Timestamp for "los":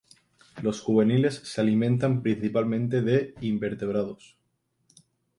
0.63-0.81